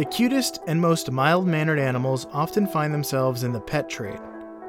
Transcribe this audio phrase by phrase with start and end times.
[0.00, 4.18] The cutest and most mild mannered animals often find themselves in the pet trade.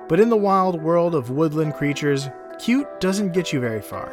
[0.10, 2.28] But in the wild world of woodland creatures,
[2.60, 4.12] cute doesn't get you very far.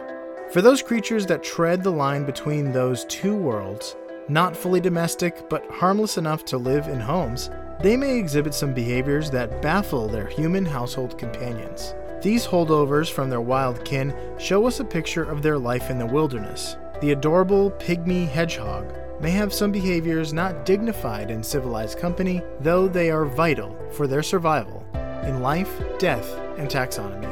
[0.52, 3.96] For those creatures that tread the line between those two worlds,
[4.29, 7.50] not fully domestic but harmless enough to live in homes,
[7.82, 11.96] they may exhibit some behaviors that baffle their human household companions.
[12.23, 16.07] These holdovers from their wild kin show us a picture of their life in the
[16.07, 16.77] wilderness.
[17.00, 23.11] The adorable pygmy hedgehog may have some behaviors not dignified in civilized company, though they
[23.11, 24.84] are vital for their survival
[25.25, 27.27] in life, death, and taxonomy.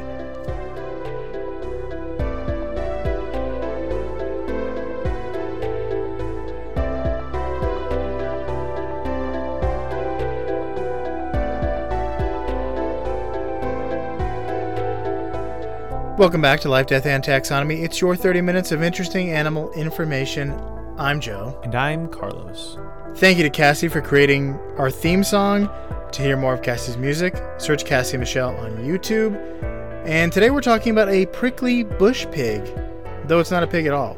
[16.19, 17.83] Welcome back to Life, Death, and Taxonomy.
[17.83, 20.76] It's your 30 minutes of interesting animal information.
[20.99, 21.61] I'm Joe.
[21.63, 22.79] And I'm Carlos.
[23.17, 25.69] Thank you to Cassie for creating our theme song.
[26.13, 29.37] To hear more of Cassie's music, search Cassie Michelle on YouTube.
[30.07, 32.63] And today we're talking about a prickly bush pig,
[33.27, 34.17] though it's not a pig at all.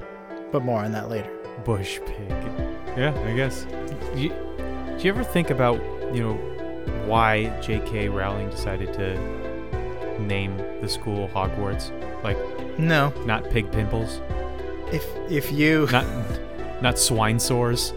[0.53, 1.31] But more on that later.
[1.65, 2.29] Bush pig.
[2.97, 3.67] Yeah, I guess.
[4.15, 5.81] You, do you ever think about,
[6.15, 6.35] you know,
[7.07, 8.09] why J.K.
[8.09, 11.91] Rowling decided to name the school Hogwarts?
[12.23, 12.39] Like,
[12.79, 14.21] No, not pig pimples,
[14.93, 16.05] if if you not
[16.83, 17.93] not swine sores.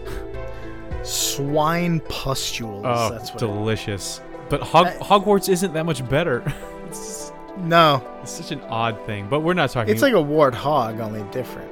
[1.02, 3.38] swine pustules, Oh, that's what.
[3.38, 4.20] delicious.
[4.48, 6.42] But Hog- Hogwarts isn't that much better.
[6.86, 9.28] it's, no, it's such an odd thing.
[9.28, 9.92] But we're not talking.
[9.92, 11.70] it's like a wart hog, only different.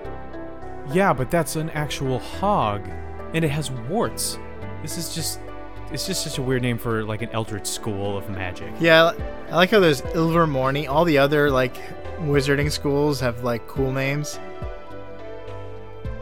[0.92, 2.88] yeah, but that's an actual hog,
[3.34, 4.38] and it has warts.
[4.82, 5.40] This is just.
[5.92, 8.72] It's just such a weird name for like an eldritch school of magic.
[8.78, 9.10] Yeah,
[9.50, 10.88] I like how there's Ilvermorny.
[10.88, 11.74] All the other like
[12.20, 14.38] wizarding schools have like cool names,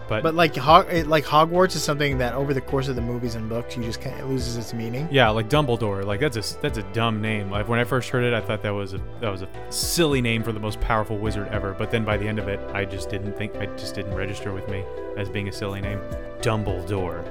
[0.08, 3.34] But, but like Hog- like Hogwarts is something that over the course of the movies
[3.34, 5.06] and books, you just kind of loses its meaning.
[5.10, 7.50] yeah, like Dumbledore, like that's a that's a dumb name.
[7.50, 10.20] Like when I first heard it, I thought that was a that was a silly
[10.22, 11.74] name for the most powerful wizard ever.
[11.78, 14.52] But then by the end of it, I just didn't think I just didn't register
[14.52, 14.82] with me
[15.18, 16.00] as being a silly name.
[16.40, 17.22] Dumbledore.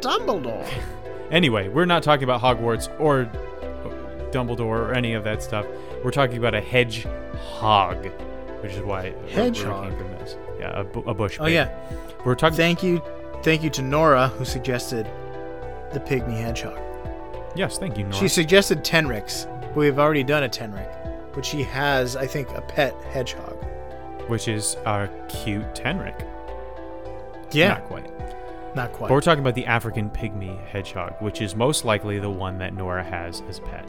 [0.00, 0.66] Dumbledore.
[1.32, 3.24] Anyway, we're not talking about Hogwarts or
[4.30, 5.66] Dumbledore or any of that stuff.
[6.04, 8.06] We're talking about a hedgehog,
[8.62, 9.88] which is why where- where it Hedgehog.
[9.90, 10.36] came from this.
[10.58, 11.38] Yeah, a, bu- a bush.
[11.40, 11.54] Oh pig.
[11.54, 11.70] yeah.
[12.24, 12.56] we're talking.
[12.56, 13.02] Thank you,
[13.42, 15.06] thank you to Nora who suggested
[15.92, 16.78] the pygmy hedgehog.
[17.54, 18.16] yes, thank you, Nora.
[18.16, 20.92] She suggested Tenrecs, but we've already done a Tenrec.
[21.34, 23.62] But she has, I think, a pet hedgehog.
[24.28, 26.26] which is our cute Tenrec.
[27.52, 28.74] Yeah, Not quite.
[28.74, 29.08] not quite.
[29.08, 32.74] But we're talking about the African pygmy hedgehog, which is most likely the one that
[32.74, 33.86] Nora has as a pet.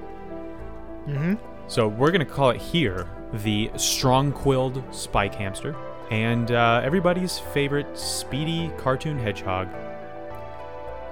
[1.08, 1.36] mm-hmm.
[1.68, 5.76] So we're going to call it here the strong-quilled spike hamster,
[6.10, 9.68] and uh, everybody's favorite speedy cartoon hedgehog,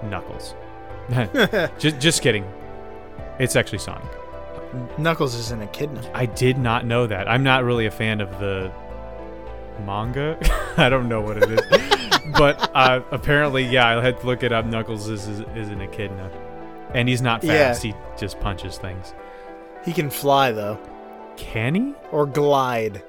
[0.04, 0.56] Knuckles.
[1.80, 2.46] just, just kidding.
[3.40, 4.08] It's actually Sonic.
[4.98, 6.02] Knuckles is an echidna.
[6.14, 7.30] I did not know that.
[7.30, 8.72] I'm not really a fan of the
[9.86, 10.38] manga.
[10.78, 14.52] I don't know what it is, but uh, apparently, yeah, I had to look it
[14.52, 14.66] up.
[14.66, 16.30] Knuckles is, is, is an echidna,
[16.94, 17.70] and he's not Yeah.
[17.70, 17.84] fast.
[17.84, 19.14] He just punches things.
[19.86, 20.80] He can fly though,
[21.38, 21.94] Can he?
[22.12, 23.04] or glide.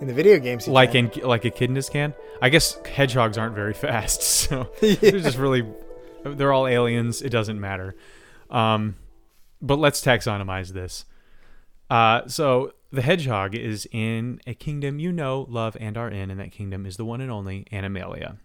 [0.00, 1.10] In the video games, Like can.
[1.10, 2.14] in like echidnas can?
[2.40, 4.94] I guess hedgehogs aren't very fast, so Yeah.
[4.94, 5.66] they're just really.
[6.24, 7.22] They're all aliens.
[7.22, 7.94] It doesn't matter.
[8.50, 8.96] Um,
[9.62, 11.04] but let's taxonomize this.
[11.90, 16.38] Uh, so the hedgehog is in a kingdom you know, love, and are in, and
[16.40, 18.36] that kingdom is the one and only Animalia.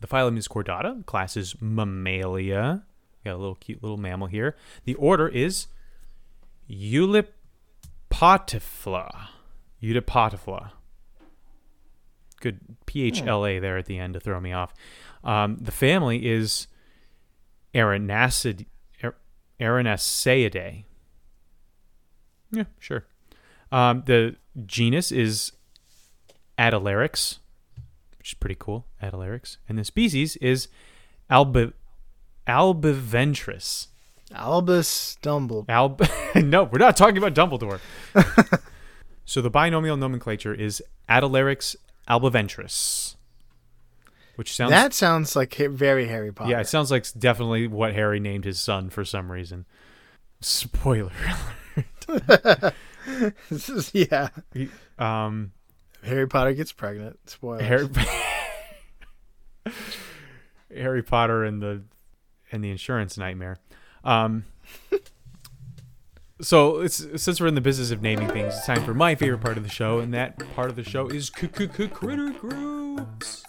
[0.00, 1.04] The phylum is Chordata.
[1.06, 2.82] Class is Mammalia.
[3.24, 4.56] Got a little cute little mammal here.
[4.84, 5.68] The order is
[6.68, 7.30] Eulipotyphla.
[9.82, 10.70] Eulipotyphla.
[12.40, 14.72] Good PHLA there at the end to throw me off.
[15.24, 16.66] Um, the family is
[17.74, 18.66] Aranacid,
[19.02, 19.16] Ar-
[22.50, 23.06] Yeah, sure.
[23.70, 25.52] Um, the genus is
[26.58, 27.38] Atelerix,
[28.18, 28.86] which is pretty cool.
[29.02, 29.56] Atelerix.
[29.68, 30.68] And the species is
[31.30, 31.72] Albi-
[32.46, 33.86] Albiventris.
[34.34, 35.64] Albus Dumble.
[35.68, 36.02] Alb.
[36.34, 37.80] no, we're not talking about Dumbledore.
[39.24, 41.76] so the binomial nomenclature is Atelerix
[42.08, 43.16] albiventris,
[44.36, 46.50] which sounds That sounds like very Harry Potter.
[46.50, 49.66] yeah, it sounds like definitely what Harry named his son for some reason.
[50.40, 51.12] Spoiler.
[52.08, 52.74] alert.
[53.50, 54.28] This is- yeah.
[54.52, 55.52] He- um,
[56.02, 57.18] Harry Potter gets pregnant.
[57.30, 57.62] Spoilers.
[57.62, 57.88] Harry,
[60.74, 61.82] Harry Potter and the
[62.50, 63.58] and the insurance nightmare.
[64.04, 64.44] Um,
[66.42, 69.56] so since we're in the business of naming things, it's time for my favorite part
[69.56, 73.44] of the show, and that part of the show is critter groups.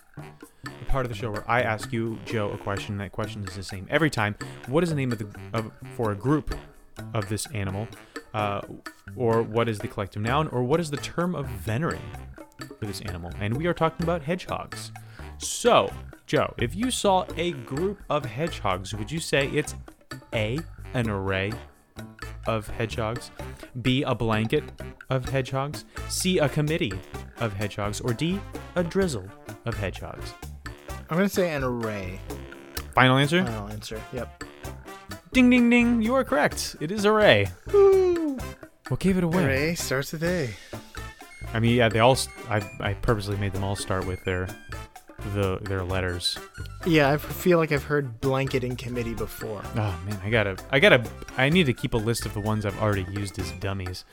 [0.88, 2.94] part of the show where I ask you, Joe, a question.
[2.94, 4.36] And that question is the same every time.
[4.68, 6.56] What is the name of the of, for a group
[7.16, 7.88] of this animal,
[8.36, 8.62] uh,
[9.16, 12.01] or what is the collective noun, or what is the term of venery
[12.80, 13.31] for this animal?
[13.39, 14.92] And we are talking about hedgehogs.
[15.39, 15.92] So,
[16.28, 19.74] Joe, if you saw a group of hedgehogs, would you say it's
[20.31, 20.60] a
[20.94, 21.51] an array
[22.48, 23.31] of hedgehogs,
[23.81, 24.63] B, a blanket
[25.10, 26.94] of hedgehogs, C, a committee
[27.40, 28.40] of hedgehogs, or D,
[28.75, 29.28] a drizzle
[29.66, 30.34] of hedgehogs?
[31.10, 32.19] I'm gonna say an array.
[32.94, 33.44] Final answer?
[33.44, 34.01] Final answer.
[34.13, 34.44] Yep.
[35.31, 36.01] Ding, ding, ding.
[36.01, 36.75] You are correct.
[36.80, 37.48] It is array.
[37.72, 38.38] Woo!
[38.89, 39.46] What gave it away?
[39.46, 40.50] Array starts with A.
[41.54, 42.18] I mean, yeah, they all.
[42.50, 44.48] I I purposely made them all start with their
[45.34, 46.38] the their letters.
[46.86, 49.62] Yeah, I feel like I've heard blanket and committee before.
[49.75, 51.04] Oh man, I gotta, I gotta,
[51.38, 54.06] I need to keep a list of the ones I've already used as dummies,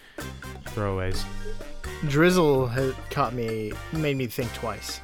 [0.67, 1.25] throwaways.
[2.09, 5.01] Drizzle had caught me, made me think twice.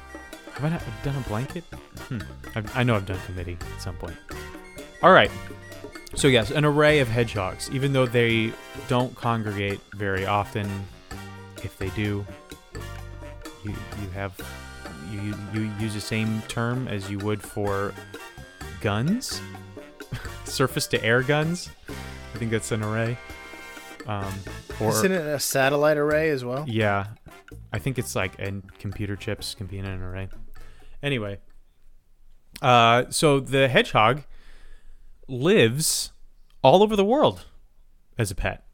[0.53, 1.63] Have I not done a blanket?
[2.07, 2.19] Hmm.
[2.55, 4.15] I've, I know I've done committee at some point.
[5.03, 5.29] All right.
[6.15, 7.69] So yes, an array of hedgehogs.
[7.71, 8.51] Even though they
[8.87, 10.67] don't congregate very often,
[11.63, 12.25] if they do,
[13.63, 13.71] you
[14.01, 14.33] you have
[15.11, 17.93] you you use the same term as you would for
[18.81, 19.41] guns,
[20.45, 21.69] surface to air guns.
[21.89, 23.17] I think that's an array.
[24.05, 24.33] Um,
[24.79, 26.63] or Isn't it a satellite array as well?
[26.67, 27.07] yeah,
[27.73, 30.29] I think it's like and computer chips can be in an array.
[31.03, 31.39] Anyway,
[32.61, 34.23] uh, so the hedgehog
[35.27, 36.11] lives
[36.61, 37.45] all over the world
[38.17, 38.65] as a pet,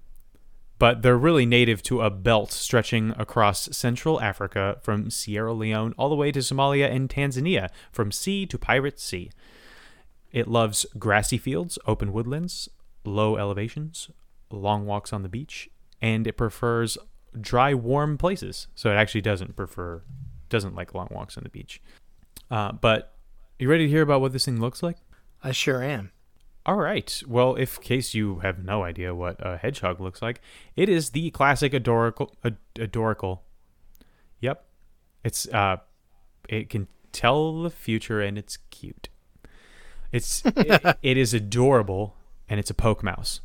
[0.83, 6.09] but they're really native to a belt stretching across Central Africa from Sierra Leone all
[6.09, 9.31] the way to Somalia and Tanzania, from sea to Pirate Sea.
[10.33, 12.67] It loves grassy fields, open woodlands,
[13.05, 14.09] low elevations,
[14.51, 15.69] long walks on the beach,
[16.01, 16.97] and it prefers
[17.39, 18.67] dry, warm places.
[18.75, 20.03] So it actually doesn't prefer,
[20.49, 21.81] doesn't like long walks on the beach.
[22.51, 23.15] Uh, but
[23.57, 24.97] you ready to hear about what this thing looks like?
[25.41, 26.11] I sure am.
[26.65, 27.21] All right.
[27.27, 30.39] Well, if case you have no idea what a hedgehog looks like,
[30.75, 32.29] it is the classic adorical.
[32.43, 33.39] Ad- adorical.
[34.39, 34.65] Yep.
[35.23, 35.77] It's uh,
[36.47, 39.09] it can tell the future and it's cute.
[40.11, 42.15] It's it, it is adorable
[42.47, 43.41] and it's a poke mouse.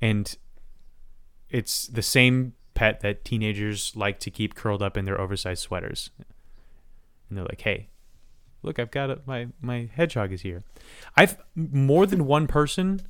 [0.00, 0.36] And
[1.48, 6.10] it's the same pet that teenagers like to keep curled up in their oversized sweaters.
[7.28, 7.88] And they're like, "Hey,
[8.62, 10.64] look, I've got a, my my hedgehog is here."
[11.16, 13.02] I've more than one person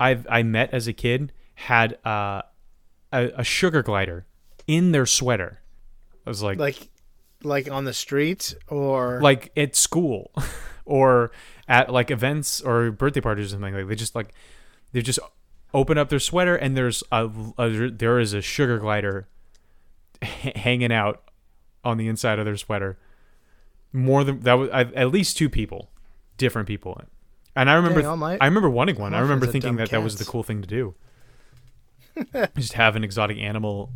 [0.00, 2.42] I've I met as a kid had uh,
[3.12, 4.26] a a sugar glider
[4.66, 5.60] in their sweater.
[6.26, 6.88] I was like, Like,
[7.42, 10.32] like on the street or like at school
[10.84, 11.32] or
[11.68, 14.32] at like events or birthday parties or something like they just like
[14.92, 15.18] they just
[15.74, 17.28] open up their sweater and there's a,
[17.58, 19.26] a there is a sugar glider
[20.20, 21.22] h- hanging out
[21.82, 22.98] on the inside of their sweater
[23.92, 25.90] more than that was I, at least two people
[26.38, 27.00] different people.
[27.54, 29.14] And i remember Dang, my- i remember wanting one.
[29.14, 30.94] I remember thinking that that was the cool thing to do.
[32.56, 33.90] Just have an exotic animal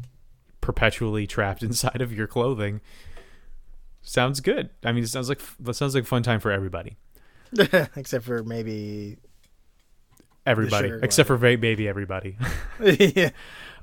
[0.60, 2.81] perpetually trapped inside of your clothing.
[4.02, 4.70] Sounds good.
[4.84, 6.96] I mean it sounds like that sounds like a fun time for everybody.
[7.96, 9.16] Except for maybe
[10.44, 10.93] everybody.
[11.02, 12.37] except for ba- baby everybody.
[12.81, 13.31] Yeah.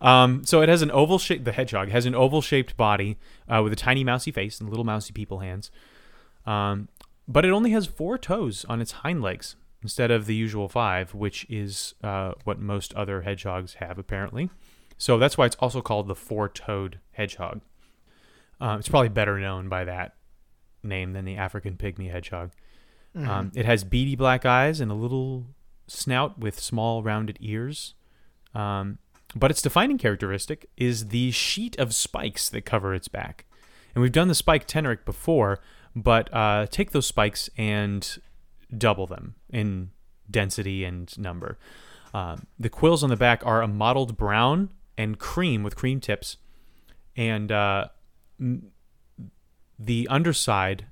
[0.02, 3.18] um, so it has an oval shape the hedgehog has an oval shaped body
[3.50, 5.72] uh, with a tiny mousy face and little mousy people hands
[6.46, 6.88] um,
[7.28, 11.14] but it only has four toes on its hind legs instead of the usual five
[11.14, 14.50] which is uh, what most other hedgehogs have apparently
[14.98, 17.62] so that's why it's also called the four-toed hedgehog
[18.62, 20.16] um, it's probably better known by that
[20.84, 22.52] name than the african pygmy hedgehog
[23.16, 25.46] um, it has beady black eyes and a little
[25.88, 27.94] snout with small rounded ears.
[28.56, 29.00] Um,
[29.36, 33.46] but its defining characteristic is the sheet of spikes that cover its back.
[33.94, 35.60] And we've done the spike tenrec before,
[35.96, 38.18] but uh, take those spikes and
[38.76, 39.92] double them in
[40.30, 41.58] density and number.
[42.14, 46.38] Um, the quills on the back are a mottled brown and cream with cream tips,
[47.16, 47.88] and uh,
[49.80, 50.86] the underside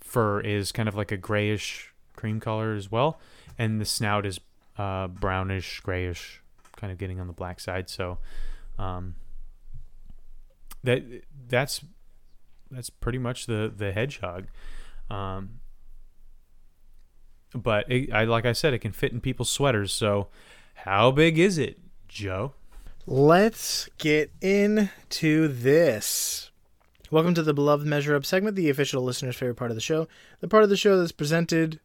[0.00, 3.20] fur is kind of like a grayish cream color as well,
[3.58, 4.38] and the snout is
[4.76, 6.40] uh, brownish, grayish,
[6.76, 7.90] kind of getting on the black side.
[7.90, 8.18] So
[8.78, 9.16] um,
[10.84, 11.02] that
[11.48, 11.84] that's
[12.70, 14.46] that's pretty much the the hedgehog.
[15.10, 15.60] Um,
[17.54, 19.92] but it, I like I said, it can fit in people's sweaters.
[19.92, 20.28] So
[20.74, 22.52] how big is it, Joe?
[23.06, 26.50] Let's get into this.
[27.10, 30.06] Welcome to the beloved Measure Up segment, the official listener's favorite part of the show.
[30.40, 31.80] The part of the show that's presented,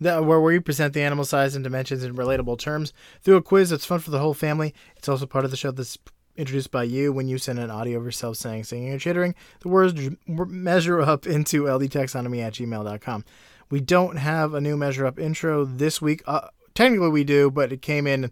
[0.00, 3.68] that where we present the animal size and dimensions in relatable terms through a quiz
[3.68, 4.72] that's fun for the whole family.
[4.96, 5.98] It's also part of the show that's
[6.36, 9.34] introduced by you when you send an audio of yourself saying, singing, or chittering.
[9.60, 13.24] The words measure up into ldtaxonomy at gmail.com.
[13.70, 16.22] We don't have a new measure up intro this week.
[16.26, 18.30] Uh, technically, we do, but it came in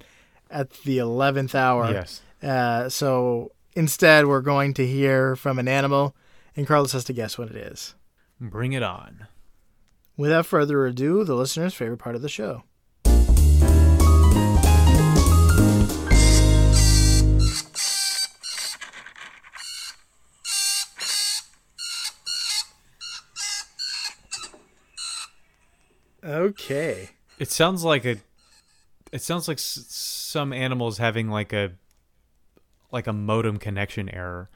[0.50, 1.90] at the 11th hour.
[1.90, 2.20] Yes.
[2.42, 6.14] Uh, so instead, we're going to hear from an animal,
[6.56, 7.94] and Carlos has to guess what it is.
[8.40, 9.26] Bring it on.
[10.16, 12.64] Without further ado, the listener's favorite part of the show.
[26.24, 27.10] Okay.
[27.38, 28.16] It sounds like a.
[29.12, 31.72] It sounds like s- some animals having like a,
[32.90, 34.48] like a modem connection error.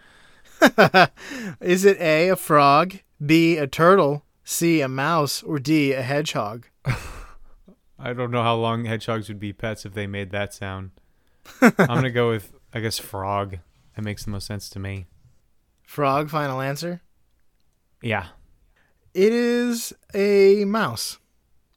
[1.60, 2.94] Is it A, a frog,
[3.24, 6.66] B, a turtle, C, a mouse, or D, a hedgehog?
[7.98, 10.92] I don't know how long hedgehogs would be pets if they made that sound.
[11.60, 13.58] I'm gonna go with I guess frog.
[13.94, 15.06] That makes the most sense to me.
[15.82, 17.00] Frog, final answer.
[18.02, 18.26] Yeah.
[19.14, 21.18] It is a mouse.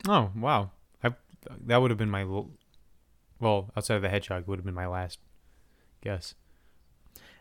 [0.08, 0.72] Oh wow.
[1.04, 1.14] I
[1.66, 2.26] that would have been my
[3.40, 5.20] well outside of the hedgehog would have been my last
[6.02, 6.36] guess.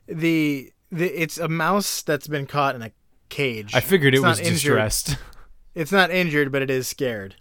[0.06, 2.92] The, the it's a mouse that's been caught in a
[3.28, 3.74] cage.
[3.74, 4.54] I figured it was injured.
[4.54, 5.16] distressed.
[5.74, 7.36] It's not injured, but it is scared.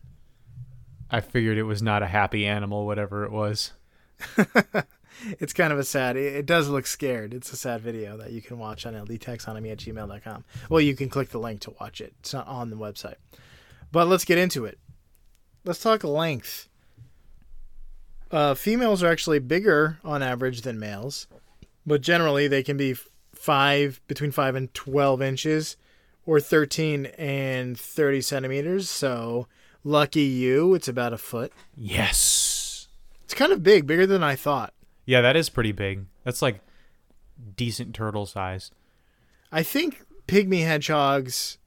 [1.10, 3.72] I figured it was not a happy animal, whatever it was.
[5.40, 6.16] It's kind of a sad.
[6.16, 7.34] It, it does look scared.
[7.34, 10.46] It's a sad video that you can watch on ldtaxonomy at gmail.com.
[10.70, 12.14] Well, you can click the link to watch it.
[12.20, 13.16] It's not on the website.
[13.92, 14.78] But let's get into it.
[15.66, 16.70] Let's talk length.
[18.32, 21.28] Uh, females are actually bigger on average than males,
[21.86, 22.96] but generally they can be
[23.34, 25.78] five between five and twelve inches,
[26.26, 28.90] or thirteen and thirty centimeters.
[28.90, 29.48] So
[29.84, 31.54] lucky you, it's about a foot.
[31.76, 32.90] Yes.
[33.24, 34.74] It's kind of big, bigger than I thought.
[35.06, 36.06] Yeah, that is pretty big.
[36.24, 36.60] That's like
[37.56, 38.72] decent turtle size.
[39.52, 41.58] I think pygmy hedgehogs,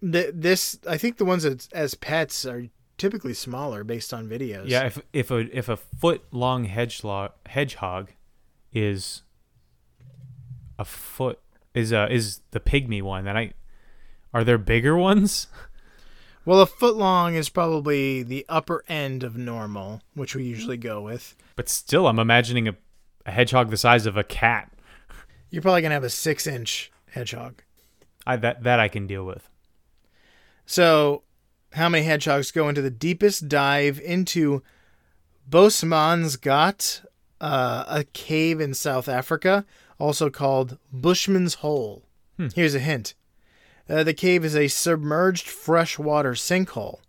[0.00, 4.68] th- this I think the ones that as pets are typically smaller based on videos.
[4.68, 8.12] Yeah, if if a if a foot long hedgehog hedgehog
[8.72, 9.22] is
[10.78, 11.38] a foot
[11.74, 13.52] is uh is the pygmy one, then I
[14.32, 15.48] are there bigger ones?
[16.46, 21.00] Well, a foot long is probably the upper end of normal, which we usually go
[21.00, 21.34] with.
[21.56, 22.76] But still, I'm imagining a,
[23.24, 24.70] a hedgehog the size of a cat.
[25.48, 27.62] You're probably gonna have a six inch hedgehog.
[28.26, 29.48] I that that I can deal with.
[30.66, 31.22] So,
[31.74, 34.62] how many hedgehogs go into the deepest dive into
[35.48, 37.04] Bosmansgat,
[37.40, 39.64] uh, a cave in South Africa,
[39.98, 42.04] also called Bushman's Hole?
[42.36, 42.48] Hmm.
[42.54, 43.14] Here's a hint.
[43.88, 47.00] Uh, the cave is a submerged freshwater sinkhole.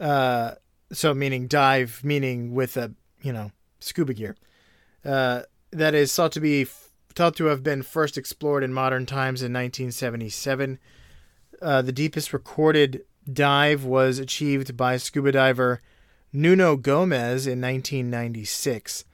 [0.00, 0.52] Uh,
[0.92, 4.36] so meaning dive, meaning with a you know scuba gear.
[5.04, 6.66] Uh, that is thought to be
[7.14, 10.78] thought to have been first explored in modern times in 1977.
[11.60, 15.80] Uh, the deepest recorded dive was achieved by scuba diver
[16.32, 19.04] Nuno Gomes in 1996.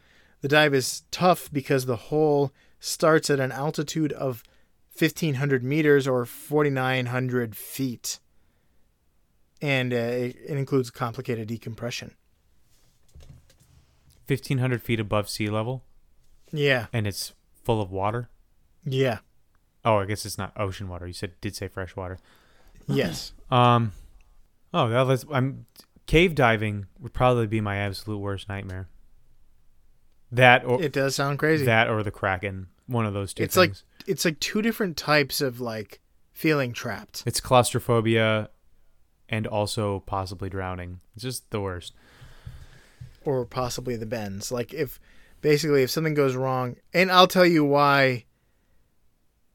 [0.41, 4.43] The dive is tough because the hole starts at an altitude of
[4.99, 8.19] 1500 meters or 4900 feet.
[9.63, 12.15] And uh, it, it includes complicated decompression.
[14.27, 15.85] Fifteen hundred feet above sea level,
[16.51, 16.87] Yeah.
[16.95, 18.31] and it's full of water.
[18.83, 19.19] Yeah.
[19.85, 21.07] Oh, I guess it's not ocean water.
[21.07, 22.19] You said did say fresh water.
[22.87, 23.33] Yes.
[23.51, 23.93] Um,
[24.75, 25.65] oh, that was, I'm
[26.07, 28.89] cave diving would probably be my absolute worst nightmare.
[30.33, 31.65] That or It does sound crazy.
[31.65, 33.43] that or the kraken, one of those two.
[33.43, 33.73] It's like-
[34.07, 36.01] it's like two different types of like
[36.33, 37.23] feeling trapped.
[37.25, 38.51] it's claustrophobia,
[39.31, 41.01] and also possibly drowning.
[41.15, 41.95] It's just the worst.
[43.25, 44.53] or possibly the bends.
[44.53, 45.01] Like if
[45.41, 48.25] basically if something goes wrong, and I'll tell you why.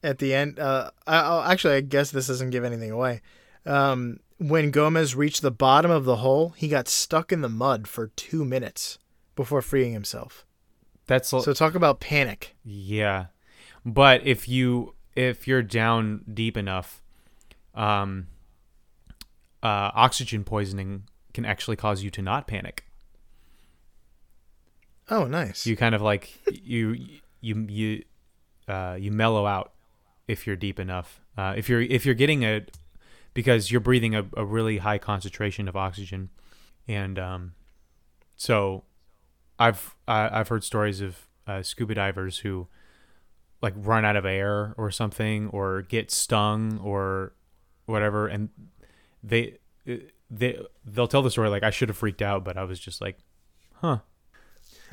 [0.02, 3.20] At the end, uh, I, I'll actually I guess this doesn't give anything away.
[3.66, 7.86] Um, when Gomes reached the bottom of the hole, he got stuck in the mud
[7.86, 8.98] for two minutes
[9.36, 10.46] before freeing himself.
[11.06, 12.56] That's So talk about panic.
[12.64, 13.26] Yeah,
[13.84, 17.02] but if you if you're down deep enough,
[17.74, 18.28] um,
[19.62, 21.02] uh, oxygen poisoning
[21.34, 22.84] can actually cause you to not panic.
[25.10, 25.66] Oh, nice.
[25.66, 26.32] You kind of like
[26.64, 26.96] you
[27.42, 28.04] you you
[28.68, 29.72] uh, you mellow out
[30.26, 31.20] if you're deep enough.
[31.36, 32.62] Uh, if you're if you're getting a
[33.34, 36.30] because you're breathing a, a really high concentration of oxygen,
[36.88, 37.52] and um,
[38.36, 38.84] so
[39.58, 42.68] I've I, I've heard stories of uh, scuba divers who
[43.62, 47.34] like run out of air or something or get stung or
[47.86, 48.48] whatever, and
[49.22, 49.58] they
[50.30, 53.00] they they'll tell the story like I should have freaked out, but I was just
[53.00, 53.18] like,
[53.74, 53.98] huh.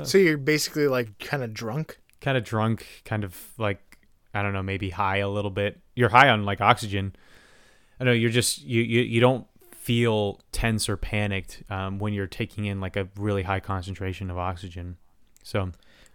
[0.04, 2.00] so you're basically like kind of drunk.
[2.20, 4.00] kind of drunk, kind of like
[4.34, 5.80] I don't know, maybe high a little bit.
[5.96, 7.16] You're high on like oxygen.
[8.00, 12.28] I know you're just you you, you don't feel tense or panicked um, when you're
[12.28, 14.98] taking in like a really high concentration of oxygen.
[15.44, 15.72] So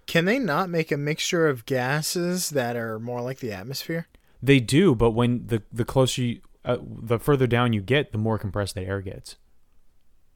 [0.07, 4.07] Can they not make a mixture of gases that are more like the atmosphere?
[4.43, 8.19] they do, but when the the closer you, uh, the further down you get, the
[8.19, 9.37] more compressed that air gets.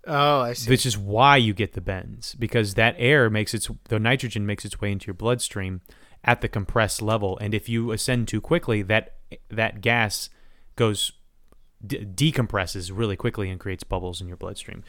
[0.06, 0.70] Oh, I see.
[0.70, 4.64] Which is why you get the bends because that air makes its the nitrogen makes
[4.64, 5.80] its way into your bloodstream
[6.22, 9.16] at the compressed level, and if you ascend too quickly, that
[9.50, 10.30] that gas
[10.76, 11.10] goes
[11.84, 14.84] de- decompresses really quickly and creates bubbles in your bloodstream.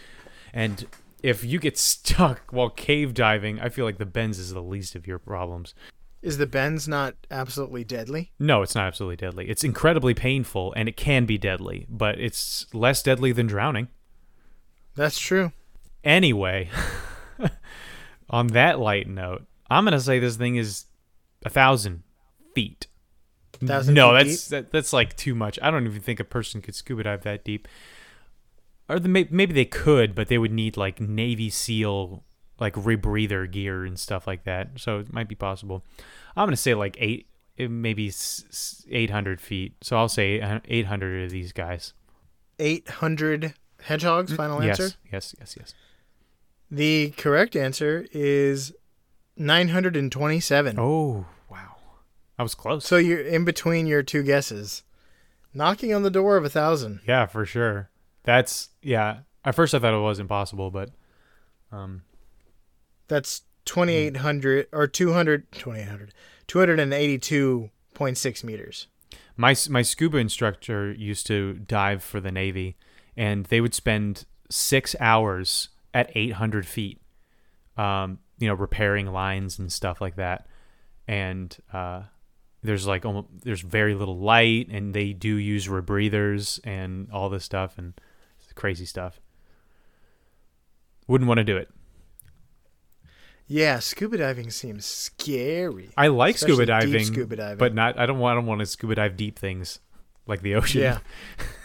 [0.53, 0.85] And
[1.23, 4.95] if you get stuck while cave diving, I feel like the bends is the least
[4.95, 5.73] of your problems.
[6.21, 8.31] Is the bends not absolutely deadly?
[8.39, 9.49] No, it's not absolutely deadly.
[9.49, 13.87] It's incredibly painful and it can be deadly, but it's less deadly than drowning.
[14.95, 15.51] That's true.
[16.03, 16.69] Anyway,
[18.29, 20.85] on that light note, I'm gonna say this thing is
[21.45, 22.03] a thousand
[22.55, 22.86] feet.
[23.65, 25.57] Thousand no, that's that, that's like too much.
[25.61, 27.67] I don't even think a person could scuba dive that deep.
[28.89, 32.23] Or the, maybe they could, but they would need like Navy SEAL
[32.59, 34.69] like rebreather gear and stuff like that.
[34.77, 35.83] So it might be possible.
[36.35, 38.11] I'm gonna say like eight, eh, maybe
[38.89, 39.75] eight hundred feet.
[39.81, 41.93] So I'll say eight hundred of these guys.
[42.59, 44.83] 800 hedgehogs, final answer?
[44.83, 45.73] Yes, yes, yes, yes.
[46.71, 48.73] The correct answer is
[49.37, 50.75] 927.
[50.79, 51.25] Oh
[52.39, 52.85] I was close.
[52.85, 54.83] So you're in between your two guesses.
[55.53, 56.99] Knocking on the door of a thousand.
[57.07, 57.89] Yeah, for sure.
[58.23, 59.19] That's yeah.
[59.43, 60.91] At first I thought it was impossible, but
[61.71, 62.03] um
[63.07, 66.13] That's 2800 or 200 2800
[66.47, 68.87] 282.6 meters.
[69.35, 72.75] my my scuba instructor used to dive for the Navy,
[73.15, 77.01] and they would spend six hours at 800 feet,
[77.77, 80.47] um, you know, repairing lines and stuff like that.
[81.07, 82.03] And uh,
[82.67, 87.43] there's like almost, there's very little light, and they do use rebreathers and all this
[87.43, 87.93] stuff and
[88.55, 89.19] crazy stuff.
[91.07, 91.69] Wouldn't want to do it.
[93.47, 95.89] Yeah, scuba diving seems scary.
[95.95, 97.57] I like Especially scuba diving, scuba diving.
[97.57, 97.97] but not.
[97.97, 98.33] I don't want.
[98.33, 99.79] I don't want to scuba dive deep things
[100.25, 100.81] like the ocean.
[100.81, 100.99] Yeah.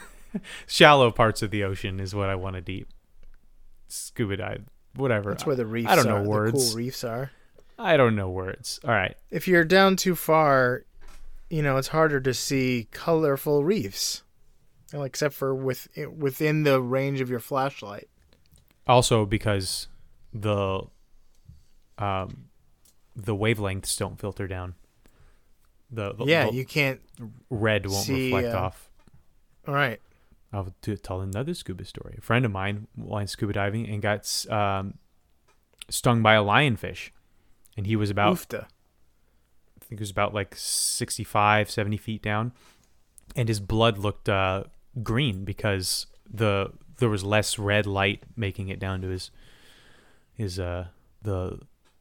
[0.66, 2.88] shallow parts of the ocean is what I want to deep
[3.88, 4.62] scuba dive.
[4.94, 5.30] Whatever.
[5.30, 6.18] That's where the reefs I don't are.
[6.18, 6.68] know The words.
[6.68, 7.32] cool reefs are.
[7.78, 8.78] I don't know words.
[8.84, 9.16] All right.
[9.30, 10.84] If you're down too far,
[11.52, 14.22] you know, it's harder to see colorful reefs.
[14.94, 18.08] Except for with within the range of your flashlight.
[18.86, 19.88] Also, because
[20.32, 20.82] the
[21.98, 22.48] um
[23.14, 24.74] the wavelengths don't filter down.
[25.90, 27.00] The, the yeah, the you can't.
[27.50, 28.88] red won't see, reflect uh, off.
[29.68, 30.00] All right.
[30.54, 32.16] I'll t- tell another scuba story.
[32.18, 34.94] A friend of mine went scuba diving and got um,
[35.90, 37.10] stung by a lionfish,
[37.76, 38.66] and he was about Oofta.
[39.92, 42.52] Think it was about like 65, 70 feet down,
[43.36, 44.64] and his blood looked uh,
[45.02, 49.30] green because the there was less red light making it down to his
[50.32, 50.86] his uh
[51.20, 51.60] the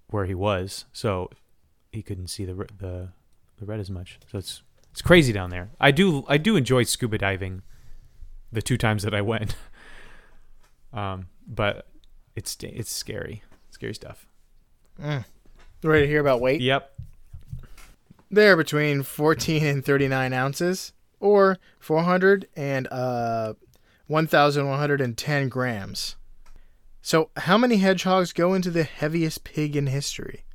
[0.10, 1.30] where he was, so
[1.92, 3.10] he couldn't see the the
[3.60, 4.20] the red as much.
[4.32, 5.72] So it's it's crazy down there.
[5.78, 7.62] I do I do enjoy scuba diving.
[8.54, 9.58] The two times that I went,
[10.94, 11.88] um, but
[12.38, 14.28] it's it's scary, scary stuff.
[14.98, 15.26] Mm.
[15.84, 16.62] Ready to hear about weight?
[16.62, 16.90] Yep.
[18.34, 23.56] They're between 14 and 39 ounces, or 400 and uh,
[24.08, 26.16] 1,110 grams.
[27.02, 30.46] So, how many hedgehogs go into the heaviest pig in history?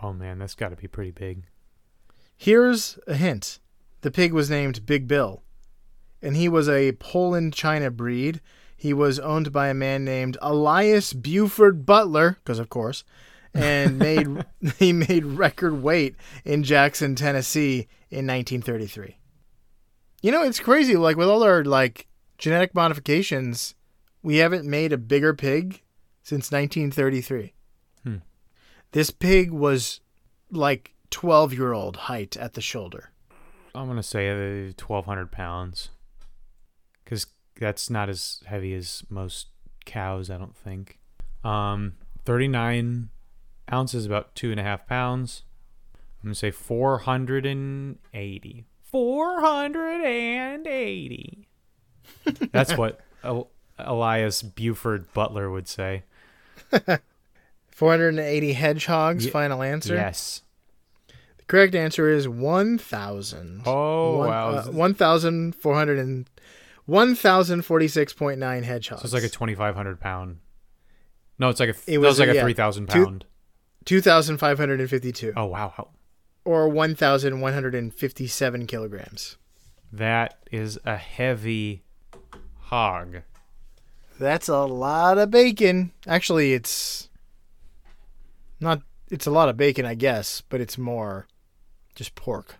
[0.00, 1.44] Oh man, that's got to be pretty big.
[2.36, 3.58] Here's a hint
[4.02, 5.42] the pig was named Big Bill,
[6.20, 8.40] and he was a Poland China breed.
[8.76, 13.02] He was owned by a man named Elias Buford Butler, because of course,
[13.54, 14.44] and made
[14.78, 19.16] he made record weight in Jackson, Tennessee in 1933.
[20.22, 20.96] You know, it's crazy.
[20.96, 22.06] Like with all our like
[22.38, 23.74] genetic modifications,
[24.22, 25.82] we haven't made a bigger pig
[26.22, 27.54] since 1933.
[28.04, 28.16] Hmm.
[28.92, 30.00] This pig was
[30.50, 33.10] like 12 year old height at the shoulder.
[33.74, 35.88] I'm gonna say uh, 1,200 pounds,
[37.04, 37.26] because
[37.58, 39.48] that's not as heavy as most
[39.84, 40.30] cows.
[40.30, 40.98] I don't think.
[41.42, 43.08] Um, 39
[43.70, 45.42] ounces, about two and a half pounds.
[46.22, 48.64] I'm gonna say 480.
[48.84, 51.48] 480.
[52.52, 56.04] That's what El- Elias Buford Butler would say.
[57.70, 59.94] 480 hedgehogs, Ye- final answer.
[59.94, 60.42] Yes.
[61.38, 63.62] The correct answer is 1,000.
[63.66, 64.48] Oh One- wow.
[64.50, 66.28] uh, 1,400 and
[66.88, 69.02] 1,046.9 hedgehogs.
[69.02, 70.38] So it's like a 2,500 pound.
[71.38, 71.74] No, it's like a.
[71.86, 73.24] It was was like a- yeah, 3,000 two- pound.
[73.84, 75.88] 2,552 Oh wow, How-
[76.44, 79.36] or 1,157 kilograms.
[79.92, 81.82] that is a heavy
[82.58, 83.22] hog.
[84.18, 85.92] That's a lot of bacon.
[86.06, 87.08] Actually, it's
[88.60, 88.82] not.
[89.10, 91.26] It's a lot of bacon, I guess, but it's more
[91.94, 92.56] just pork.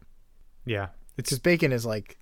[0.65, 1.29] Yeah, it's.
[1.31, 2.19] Because bacon is like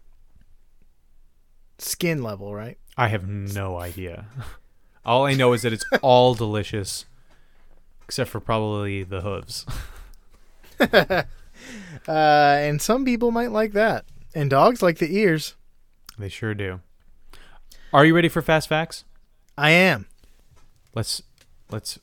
[1.78, 2.78] skin level, right?
[2.96, 4.26] I have no idea.
[5.04, 7.06] All I know is that it's all delicious,
[8.10, 9.64] except for probably the hooves.
[12.08, 14.06] Uh, and some people might like that.
[14.34, 15.54] And dogs like the ears.
[16.18, 16.80] They sure do.
[17.92, 19.04] Are you ready for fast facts?
[19.58, 20.06] I am.
[20.94, 21.22] Let's
[21.70, 21.98] let's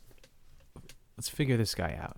[1.18, 2.18] let's figure this guy out.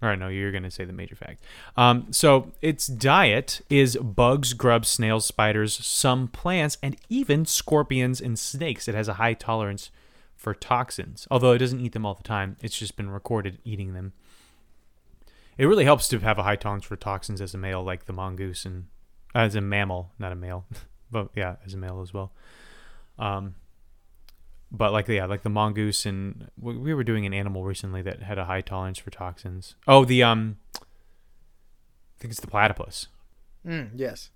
[0.00, 1.42] All right, no, you're gonna say the major fact.
[1.76, 8.38] Um, so its diet is bugs, grubs, snails, spiders, some plants, and even scorpions and
[8.38, 8.86] snakes.
[8.86, 9.90] It has a high tolerance
[10.36, 12.56] for toxins, although it doesn't eat them all the time.
[12.60, 14.12] It's just been recorded eating them.
[15.58, 18.12] It really helps to have a high tolerance for toxins as a male, like the
[18.12, 18.84] mongoose, and
[19.34, 20.66] as a mammal, not a male,
[21.10, 22.32] but yeah, as a male as well.
[23.18, 23.54] Um,
[24.70, 28.22] but like yeah, like the mongoose and we we were doing an animal recently that
[28.22, 29.74] had a high tolerance for toxins.
[29.86, 30.80] Oh, the um, I
[32.18, 33.08] think it's the platypus.
[33.66, 34.30] Mm, yes.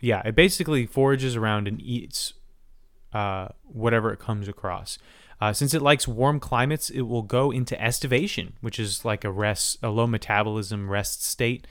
[0.00, 2.34] Yeah, it basically forages around and eats
[3.12, 4.98] uh, whatever it comes across.
[5.40, 9.30] Uh, since it likes warm climates, it will go into estivation, which is like a
[9.30, 11.66] rest, a low metabolism rest state.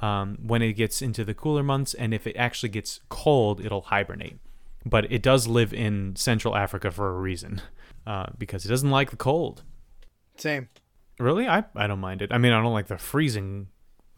[0.00, 3.82] Um, when it gets into the cooler months, and if it actually gets cold, it'll
[3.82, 4.38] hibernate.
[4.84, 7.60] But it does live in Central Africa for a reason,
[8.06, 9.62] uh, because it doesn't like the cold.
[10.36, 10.68] Same.
[11.20, 12.32] Really, I I don't mind it.
[12.32, 13.68] I mean, I don't like the freezing,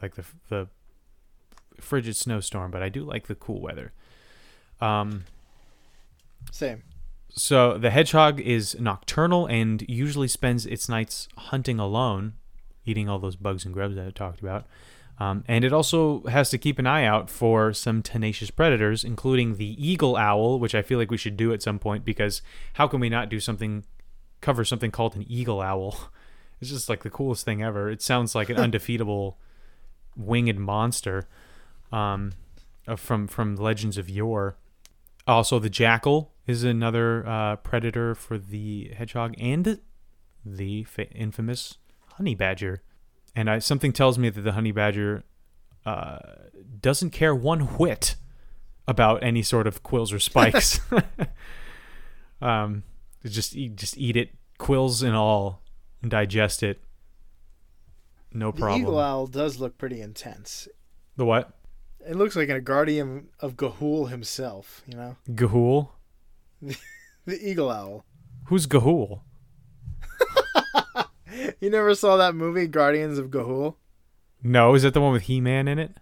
[0.01, 0.69] like the the
[1.81, 3.93] frigid snowstorm, but I do like the cool weather.
[4.81, 5.25] Um,
[6.51, 6.83] Same.
[7.37, 12.35] So the hedgehog is nocturnal and usually spends its nights hunting alone,
[12.85, 14.67] eating all those bugs and grubs that I talked about.
[15.19, 19.57] Um, and it also has to keep an eye out for some tenacious predators, including
[19.57, 22.43] the eagle owl, which I feel like we should do at some point because
[22.75, 23.85] how can we not do something,
[24.41, 26.11] cover something called an eagle owl?
[26.61, 27.91] It's just like the coolest thing ever.
[27.91, 29.37] It sounds like an undefeatable
[30.17, 31.29] winged monster
[31.93, 32.33] um,
[32.97, 34.57] from from legends of yore.
[35.27, 39.81] Also, the jackal is another uh, predator for the hedgehog, and
[40.45, 41.79] the fa- infamous
[42.15, 42.83] honey badger.
[43.35, 45.25] And I, something tells me that the honey badger
[45.87, 46.19] uh,
[46.81, 48.17] doesn't care one whit
[48.87, 50.81] about any sort of quills or spikes.
[52.43, 52.83] um,
[53.25, 55.63] just eat, just eat it, quills and all,
[56.03, 56.81] and digest it.
[58.33, 58.81] No The problem.
[58.83, 60.69] eagle owl does look pretty intense.
[61.17, 61.51] the what?
[62.07, 65.17] It looks like a guardian of Ga'Hoole himself, you know?
[65.31, 65.89] Ga'Hoole?
[67.27, 68.05] The eagle owl.
[68.49, 69.23] Who's Ga'Hoole?
[71.61, 73.77] You never saw that movie, Guardians of Ga'Hoole?
[74.43, 75.97] No, is that the one with He Man in it?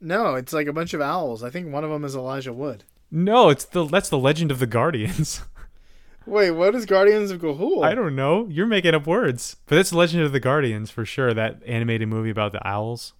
[0.00, 1.44] No, it's like a bunch of owls.
[1.44, 2.84] I think one of them is Elijah Wood.
[3.10, 5.42] No, it's the that's the Legend of the Guardians.
[6.26, 7.84] Wait, what is Guardians of Ga'Hoole?
[7.84, 8.46] I don't know.
[8.48, 11.34] You're making up words, but it's Legend of the Guardians for sure.
[11.34, 13.12] That animated movie about the owls.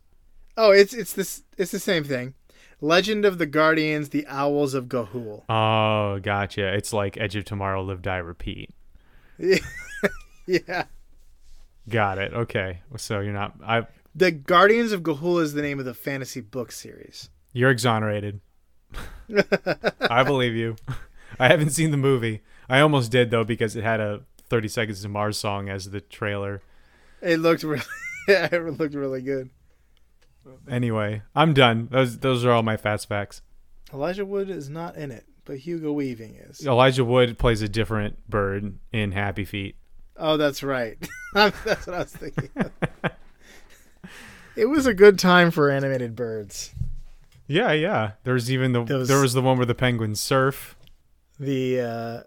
[0.56, 2.34] Oh, it's it's this it's the same thing.
[2.82, 5.44] Legend of the Guardians, the Owls of Ga'Hoole.
[5.48, 6.74] Oh, gotcha.
[6.74, 8.70] It's like Edge of Tomorrow, Live Die Repeat.
[10.46, 10.86] Yeah.
[11.88, 12.32] Got it.
[12.34, 12.80] Okay.
[12.96, 13.54] So you're not.
[13.64, 13.86] I.
[14.14, 17.30] The Guardians of Ga'Hoole is the name of the fantasy book series.
[17.52, 18.40] You're exonerated.
[20.00, 20.76] I believe you.
[21.38, 22.42] I haven't seen the movie.
[22.68, 26.00] I almost did though because it had a 30 Seconds to Mars song as the
[26.00, 26.60] trailer.
[27.20, 27.82] It looked really
[28.28, 29.50] yeah, it looked really good.
[30.68, 31.88] Anyway, I'm done.
[31.90, 33.42] Those those are all my fast facts.
[33.92, 36.66] Elijah Wood is not in it, but Hugo Weaving is.
[36.66, 39.76] Elijah Wood plays a different bird in Happy Feet.
[40.16, 40.96] Oh, that's right.
[41.34, 42.48] that's what I was thinking.
[44.56, 46.74] it was a good time for animated birds.
[47.46, 48.12] Yeah, yeah.
[48.24, 50.76] There's even the Those- there was the one where the penguins surf,
[51.38, 52.20] The uh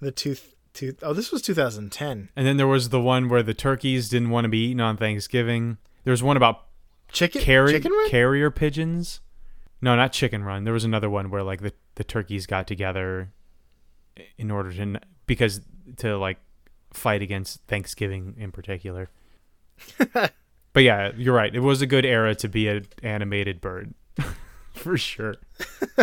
[0.00, 0.36] the two
[0.72, 2.30] two oh this was 2010.
[2.34, 4.96] and then there was the one where the turkeys didn't want to be eaten on
[4.96, 5.78] Thanksgiving.
[6.04, 6.64] There was one about
[7.12, 8.10] Chicken carri- Chicken Run?
[8.10, 9.20] carrier pigeons.
[9.80, 10.64] No, not Chicken Run.
[10.64, 13.32] There was another one where like the the turkeys got together
[14.38, 15.60] in order to because
[15.98, 16.38] to like
[16.92, 19.10] fight against Thanksgiving in particular.
[20.12, 21.54] but yeah, you're right.
[21.54, 23.94] It was a good era to be an animated bird.
[24.74, 25.36] For sure.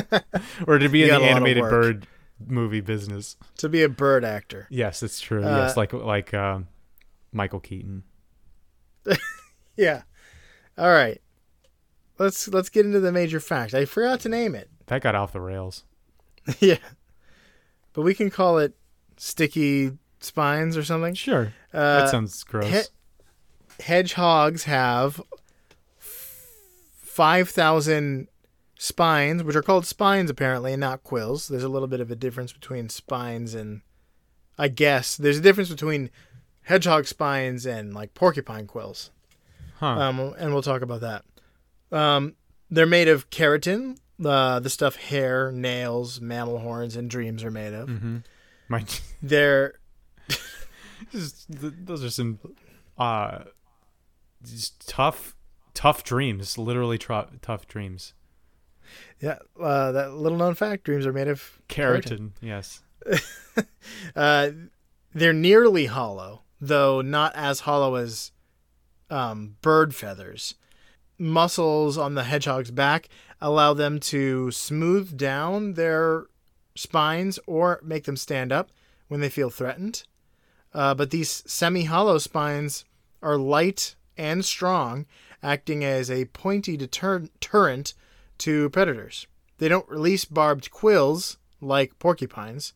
[0.67, 2.07] or to be You in the a lot of animated bird
[2.45, 3.35] movie business.
[3.57, 4.67] to be a bird actor.
[4.69, 5.43] Yes, that's true.
[5.43, 6.67] Uh, yes, like like um,
[7.31, 8.03] Michael Keaton.
[9.75, 10.03] Yeah.
[10.79, 11.21] All right.
[12.17, 13.73] Let's let's get into the major fact.
[13.73, 14.69] I forgot to name it.
[14.87, 15.83] That got off the rails.
[16.59, 16.77] yeah.
[17.93, 18.75] But we can call it
[19.17, 21.13] sticky spines or something.
[21.13, 21.53] Sure.
[21.73, 22.67] Uh, that sounds gross.
[22.67, 25.21] he- hedgehogs have
[25.99, 28.27] five thousand
[28.77, 31.47] spines, which are called spines apparently, and not quills.
[31.47, 33.81] There's a little bit of a difference between spines and,
[34.57, 36.09] I guess, there's a difference between
[36.63, 39.11] hedgehog spines and like porcupine quills.
[39.79, 39.87] Huh.
[39.87, 41.23] Um, and we'll talk about that.
[41.91, 42.35] Um,
[42.69, 47.73] they're made of keratin, uh, the stuff hair, nails, mammal horns, and dreams are made
[47.73, 47.87] of.
[47.89, 48.17] mm-hmm.
[48.67, 48.85] My,
[49.23, 49.79] They're
[51.11, 52.39] just- those are some
[52.97, 53.39] uh,
[54.85, 55.35] tough,
[55.73, 56.57] tough dreams.
[56.57, 58.13] Literally tru- tough dreams.
[59.19, 62.81] yeah, uh, that little known fact: dreams are made of Keratin, yes.
[64.15, 64.49] Uh,
[65.13, 68.31] they're nearly hollow, though not as hollow as
[69.09, 70.55] um, bird feathers.
[71.17, 73.09] Muscles on the hedgehog's back
[73.41, 76.25] allow them to smooth down their
[76.75, 78.69] spines or make them stand up
[79.07, 80.03] when they feel threatened.
[80.73, 82.85] Uh, but these semi hollow spines
[83.21, 85.05] are light and strong,
[85.41, 87.93] acting as a pointy deterrent
[88.37, 89.27] to predators.
[89.57, 92.73] They don't release barbed quills like porcupines,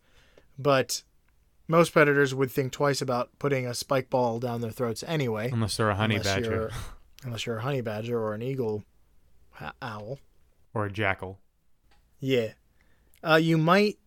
[0.57, 1.03] but
[1.67, 5.49] most predators would think twice about putting a spike ball down their throats anyway.
[5.51, 6.71] Unless they're a honey unless badger You're,
[7.23, 8.83] unless you're a honey badger or an eagle
[9.81, 10.19] owl.
[10.73, 11.39] or a jackal.
[12.19, 12.49] Yeah.
[13.23, 13.97] Uh, you might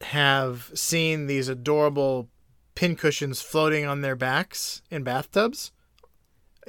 [0.00, 2.28] have seen these adorable
[2.74, 5.72] pincushions floating on their backs in bathtubs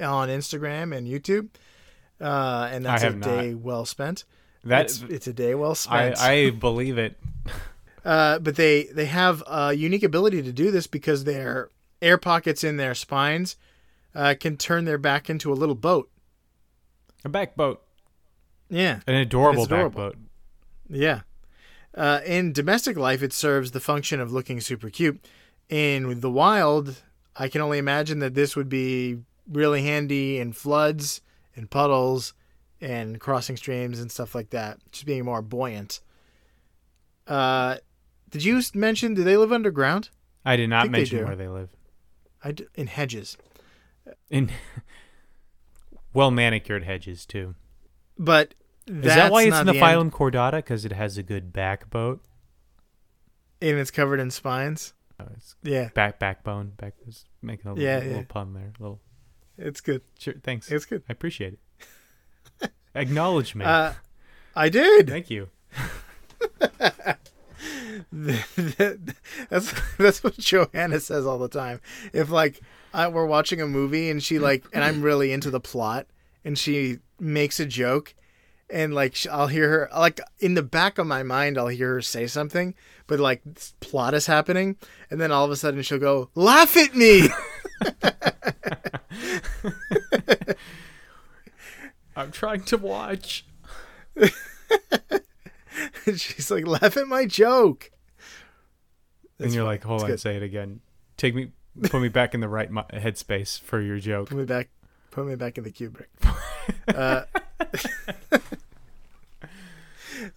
[0.01, 1.49] on Instagram and YouTube.
[2.19, 4.23] Uh, and that's I a have day well spent.
[4.63, 6.19] That it's, it's a day well I, spent.
[6.19, 7.19] I believe it.
[8.07, 11.69] Uh, but they they have a unique ability to do this because their
[12.01, 13.57] air pockets in their spines
[14.15, 16.09] uh, can turn their back into a little boat.
[17.25, 17.83] A back boat,
[18.69, 19.89] Yeah, an adorable, adorable.
[19.89, 20.17] back boat.
[20.89, 21.21] yeah.
[21.93, 25.19] Uh, in domestic life, it serves the function of looking super cute.
[25.67, 27.01] In the wild,
[27.35, 29.17] I can only imagine that this would be
[29.51, 31.19] really handy in floods
[31.57, 32.33] and puddles
[32.79, 34.77] and crossing streams and stuff like that.
[34.93, 35.99] Just being more buoyant.
[37.25, 37.77] Uh,
[38.29, 39.13] did you mention?
[39.13, 40.09] Do they live underground?
[40.45, 41.25] I did not they mention do.
[41.25, 41.69] where they live.
[42.43, 43.37] I d- in hedges.
[44.29, 44.49] In
[46.13, 47.55] well manicured hedges too.
[48.17, 48.53] But
[48.87, 50.57] Is that why it's in the, end, phylum Chordata?
[50.57, 52.23] Because it has a good back boat.
[53.61, 54.93] and it's covered in spines?
[55.35, 56.73] It's Yeah, back backbone.
[56.77, 56.93] Back
[57.41, 58.71] making a little, Yeah, little pun there.
[58.79, 59.01] Little
[59.57, 60.01] it's good.
[60.19, 60.35] sure.
[60.43, 60.71] Thanks.
[60.71, 61.03] It's good.
[61.09, 61.53] I appreciate
[62.61, 62.71] it.
[62.95, 63.67] Acknowledgement.
[63.69, 63.93] Uh,
[64.55, 65.07] I did.
[65.09, 65.49] Thank you.
[69.49, 71.81] that's that's what Johanna says all the time.
[72.13, 72.61] If like
[72.93, 76.07] I, we're watching a movie and she like, and I'm really into the plot,
[76.45, 78.15] and she makes a joke,
[78.69, 82.01] and like I'll hear her like in the back of my mind, I'll hear her
[82.01, 82.75] say something,
[83.07, 84.77] but like this plot is happening,
[85.11, 87.27] and then all of a sudden she'll go, "Laugh at me."
[92.15, 93.45] I'm trying to watch.
[96.05, 97.91] She's like, "Laugh at my joke."
[99.39, 100.19] And you're like, hold It's on, good.
[100.19, 100.81] say it again.
[101.17, 101.51] Take me,
[101.83, 104.29] put me back in the right headspace for your joke.
[104.29, 104.69] Put me back.
[105.11, 106.07] Put me back in the Kubrick.
[106.95, 107.23] uh,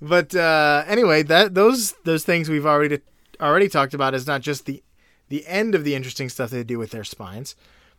[0.00, 3.00] but uh, anyway, that those those things we've already
[3.40, 4.82] already talked about is not just the
[5.28, 7.54] the end of the interesting stuff they do with their spines.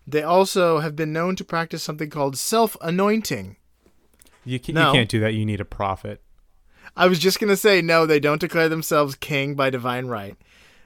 [0.08, 3.58] They also have been known to practice something called self anointing.
[4.44, 4.88] You, can, No.
[4.88, 5.36] you can't do that.
[5.36, 6.22] You need a prophet.
[6.98, 8.06] I was just gonna say no.
[8.06, 10.36] They don't declare themselves king by divine right.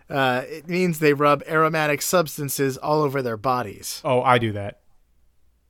[0.09, 4.01] Uh, it means they rub aromatic substances all over their bodies.
[4.03, 4.81] Oh, I do that.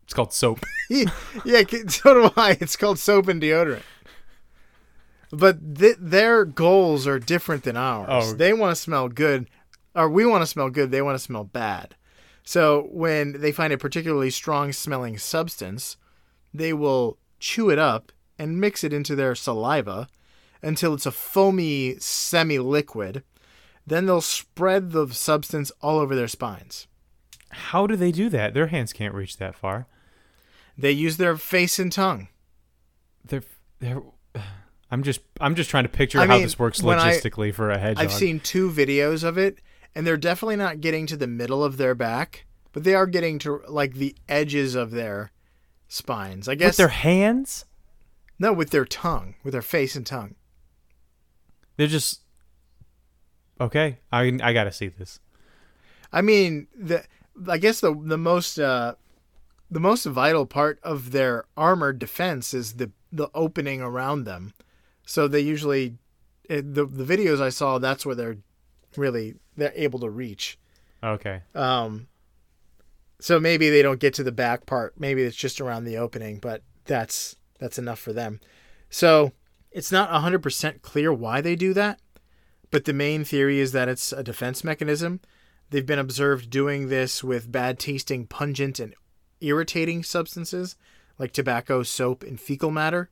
[0.03, 0.63] It's called soap.
[0.89, 2.57] yeah, so do I.
[2.59, 3.83] It's called soap and deodorant.
[5.31, 8.07] But th- their goals are different than ours.
[8.09, 8.33] Oh.
[8.33, 9.49] They want to smell good,
[9.95, 10.91] or we want to smell good.
[10.91, 11.95] They want to smell bad.
[12.43, 15.97] So when they find a particularly strong smelling substance,
[16.53, 20.07] they will chew it up and mix it into their saliva
[20.61, 23.23] until it's a foamy semi liquid.
[23.87, 26.87] Then they'll spread the substance all over their spines.
[27.51, 28.53] How do they do that?
[28.53, 29.87] Their hands can't reach that far.
[30.77, 32.27] They use their face and tongue.
[33.23, 33.43] They're
[33.79, 34.01] they're.
[34.91, 37.53] I'm just I'm just trying to picture I how mean, this works when I- logistically
[37.53, 38.05] for a hedgehog.
[38.05, 39.59] I've seen two videos of it,
[39.95, 43.39] and they're definitely not getting to the middle of their back, but they are getting
[43.39, 45.31] to like the edges of their
[45.87, 46.47] spines.
[46.47, 47.65] I guess with their hands.
[48.37, 50.35] no, with their tongue, with their face and tongue.
[51.77, 52.21] They're just
[53.59, 53.99] okay.
[54.11, 55.19] I I gotta see this.
[56.11, 57.03] I mean, the
[57.47, 58.95] I guess the the most uh,
[59.69, 64.53] the most vital part of their armored defense is the the opening around them.
[65.05, 65.97] So they usually
[66.49, 68.37] it, the the videos I saw that's where they're
[68.95, 70.57] really they're able to reach.
[71.03, 71.41] Okay.
[71.53, 72.07] Um,
[73.19, 74.99] So maybe they don't get to the back part.
[74.99, 78.39] Maybe it's just around the opening, but that's that's enough for them.
[78.89, 79.31] So
[79.71, 81.99] it's not 100% clear why they do that,
[82.75, 85.21] but the main theory is that it's a defense mechanism.
[85.69, 88.93] They've been observed doing this with bad tasting, pungent, and
[89.39, 90.75] irritating substances
[91.17, 93.09] like tobacco, soap, and fecal matter.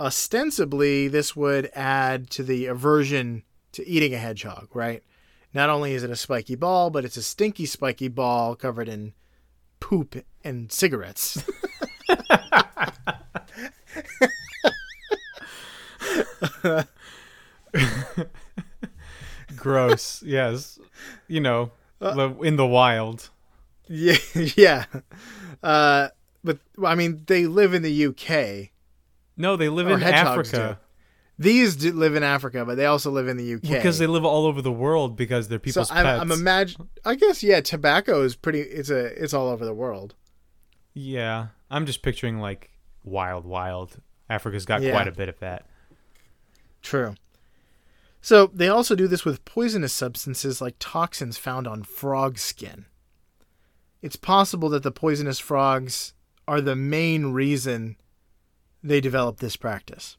[0.00, 5.04] Ostensibly, this would add to the aversion to eating a hedgehog, right?
[5.54, 9.12] Not only is it a spiky ball, but it's a stinky spiky ball covered in
[9.78, 11.44] poop and cigarettes.
[19.56, 20.22] Gross.
[20.24, 20.78] yes.
[21.28, 23.30] You know, the- in the wild.
[23.88, 24.16] yeah,
[24.56, 24.84] yeah.
[25.62, 26.08] Uh,
[26.44, 28.70] but I mean, they live in the UK.
[29.36, 30.78] No, they live in Africa.
[31.38, 33.62] These do live in Africa, but they also live in the UK.
[33.62, 36.20] Because they live all over the world because they're so people's I'm, pets.
[36.20, 36.88] I'm imagine.
[37.04, 38.60] I guess yeah, tobacco is pretty.
[38.60, 39.06] It's a.
[39.22, 40.14] It's all over the world.
[40.94, 41.48] yeah.
[41.72, 42.68] I'm just picturing like
[43.04, 43.96] wild, wild.
[44.28, 44.90] Africa's got Yeah.
[44.90, 45.66] quite a bit of that.
[46.82, 47.14] True.
[48.20, 52.86] So they also do this with poisonous substances like toxins found on frog skin.
[54.02, 56.14] It's possible that the poisonous frogs
[56.46, 57.96] are the main reason
[58.82, 60.16] they developed this practice.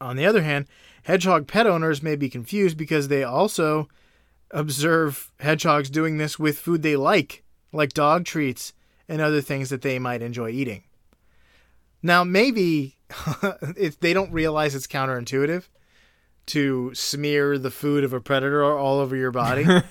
[0.00, 0.66] On the other hand,
[1.04, 3.88] hedgehog pet owners may be confused because they also
[4.50, 8.72] observe hedgehogs doing this with food they like, like dog treats
[9.08, 10.84] and other things that they might enjoy eating.
[12.02, 12.96] Now, maybe
[13.76, 15.64] if they don't realize it's counterintuitive
[16.48, 19.64] to smear the food of a predator all over your body.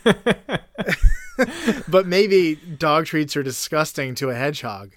[1.87, 4.95] but maybe dog treats are disgusting to a hedgehog,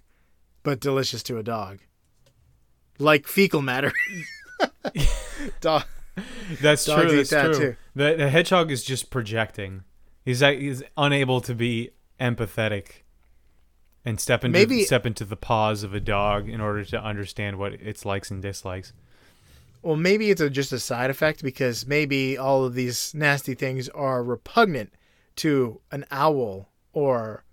[0.63, 1.81] but delicious to a dog.
[2.99, 3.93] Like fecal matter.
[5.61, 5.85] dog.
[6.61, 7.17] That's Dogs true.
[7.17, 7.55] That's that true.
[7.55, 7.77] too.
[7.95, 9.85] The, the hedgehog is just projecting.
[10.25, 13.03] He's like, he's unable to be empathetic
[14.05, 17.59] and step into Maybe- step into the paws of a dog in order to understand
[17.59, 18.93] what its likes and dislikes.
[19.83, 23.89] Well, maybe it's a, just a side effect because maybe all of these nasty things
[23.91, 24.93] are repugnant
[25.37, 27.45] to an owl or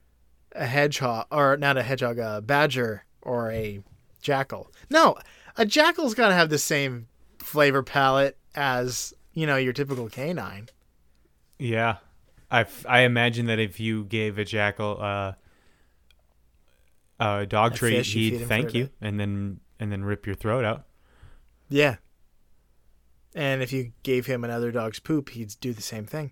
[0.53, 3.81] a hedgehog, or not a hedgehog, a badger or a
[4.21, 4.71] jackal.
[4.89, 5.15] No,
[5.55, 7.07] a jackal's got to have the same
[7.39, 10.67] flavor palette as you know your typical canine.
[11.59, 11.97] Yeah,
[12.51, 15.33] I, I imagine that if you gave a jackal uh,
[17.19, 20.85] a dog A treat, he'd thank you and then and then rip your throat out.
[21.69, 21.97] Yeah.
[23.37, 26.31] And if you gave him another dog's poop, he'd do the same thing.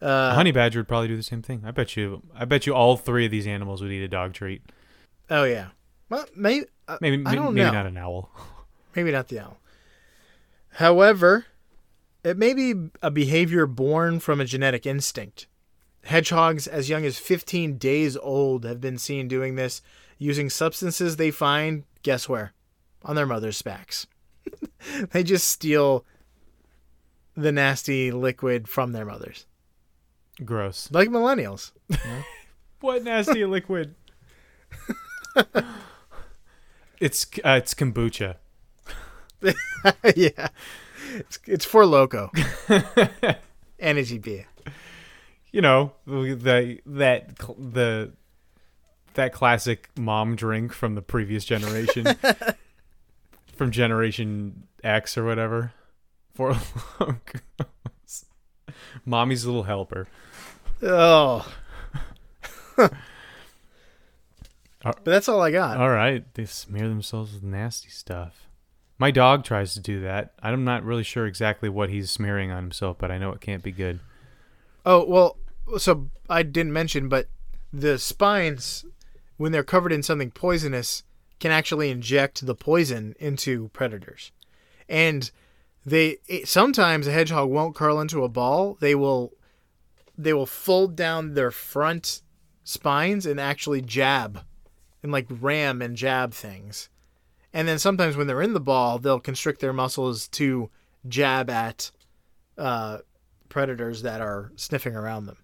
[0.00, 1.62] A Uh, honey badger would probably do the same thing.
[1.66, 2.22] I bet you.
[2.34, 4.62] I bet you all three of these animals would eat a dog treat.
[5.28, 5.68] oh yeah.
[6.08, 7.72] Well, maybe uh, Maybe I don't maybe know.
[7.72, 8.30] not an owl.
[8.96, 9.58] Maybe not the owl.
[10.74, 11.46] However,
[12.24, 15.46] it may be a behavior born from a genetic instinct.
[16.04, 19.82] Hedgehogs as young as 15 days old have been seen doing this
[20.18, 22.52] using substances they find, guess where?
[23.04, 24.06] On their mother's backs.
[25.12, 26.04] they just steal
[27.40, 29.46] the nasty liquid from their mothers.
[30.44, 30.88] Gross.
[30.90, 31.72] Like millennials.
[32.80, 33.94] What nasty liquid?
[36.98, 38.36] it's uh, it's kombucha.
[40.16, 40.48] yeah.
[41.14, 42.30] It's, it's Four Loko.
[43.78, 44.46] Energy beer.
[45.52, 48.12] You know the that the
[49.14, 52.06] that classic mom drink from the previous generation,
[53.54, 55.74] from Generation X or whatever.
[59.04, 60.08] Mommy's little helper.
[60.82, 61.46] Oh.
[64.82, 65.76] But that's all I got.
[65.76, 68.48] All right, they smear themselves with nasty stuff.
[68.98, 70.32] My dog tries to do that.
[70.42, 73.62] I'm not really sure exactly what he's smearing on himself, but I know it can't
[73.62, 74.00] be good.
[74.86, 75.36] Oh, well,
[75.78, 77.28] so I didn't mention, but
[77.72, 78.84] the spines,
[79.36, 81.02] when they're covered in something poisonous,
[81.38, 84.32] can actually inject the poison into predators.
[84.88, 85.30] And
[85.84, 88.76] they it, sometimes a hedgehog won't curl into a ball.
[88.80, 89.32] They will
[90.16, 92.22] they will fold down their front
[92.64, 94.44] spines and actually jab
[95.02, 96.88] and like ram and jab things.
[97.52, 100.70] And then sometimes when they're in the ball, they'll constrict their muscles to
[101.08, 101.90] jab at
[102.58, 102.98] uh,
[103.48, 105.38] predators that are sniffing around them.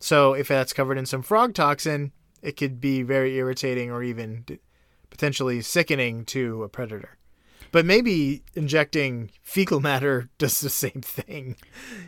[0.00, 4.44] So if that's covered in some frog toxin, it could be very irritating or even
[5.10, 7.18] potentially sickening to a predator.
[7.72, 11.56] But maybe injecting fecal matter does the same thing.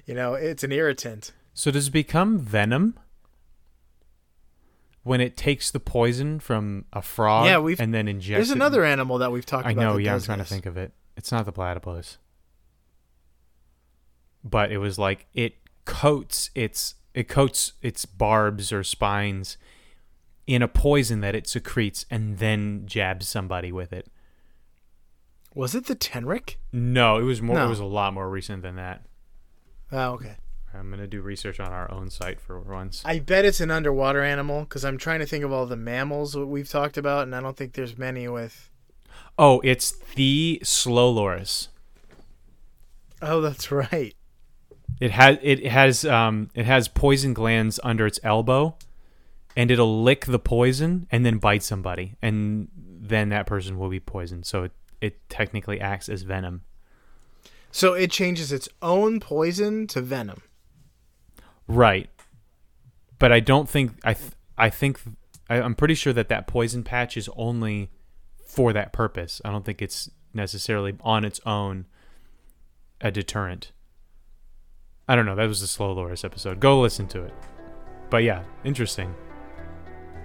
[0.07, 1.33] You know, it's an irritant.
[1.55, 2.99] So does it become venom
[5.03, 8.57] when it takes the poison from a frog Yeah, we've- and then injects There's it?
[8.57, 9.81] another animal that we've talked I about.
[9.83, 10.93] know, yeah, I'm trying to think of it.
[11.17, 12.19] It's not the platypus.
[14.43, 15.55] But it was like it
[15.85, 19.57] coats its it coats its barbs or spines
[20.47, 24.09] in a poison that it secretes and then jabs somebody with it.
[25.55, 26.57] Was it the Tenrec?
[26.73, 27.57] No, it was more.
[27.57, 27.67] No.
[27.67, 29.07] It was a lot more recent than that.
[29.93, 30.37] Oh, okay.
[30.75, 33.03] I'm gonna do research on our own site for once.
[33.05, 36.33] I bet it's an underwater animal because I'm trying to think of all the mammals
[36.33, 38.71] that we've talked about, and I don't think there's many with.
[39.39, 41.69] Oh, it's the Slow Loris.
[43.23, 44.15] Oh, that's right.
[45.01, 48.77] It has it has um it has poison glands under its elbow,
[49.57, 54.01] and it'll lick the poison and then bite somebody, and then that person will be
[54.01, 54.47] poisoned.
[54.47, 54.73] So it
[55.05, 56.63] it technically acts as venom.
[57.71, 60.43] So it changes its own poison to venom.
[61.69, 62.09] Right.
[63.19, 65.01] But I don't think I th- I think
[65.51, 67.91] I, I'm pretty sure that that poison patch is only
[68.47, 69.43] for that purpose.
[69.45, 71.87] I don't think it's necessarily on its own
[73.01, 73.73] a deterrent.
[75.07, 75.35] I don't know.
[75.35, 76.61] That was the Slow Loris episode.
[76.61, 77.35] Go listen to it.
[78.09, 79.15] But yeah, interesting.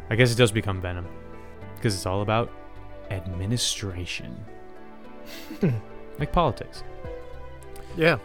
[0.09, 1.07] I guess it does become venom
[1.75, 2.49] because it's all about
[3.11, 4.35] administration,
[6.19, 6.83] like politics.
[7.97, 8.19] Yeah.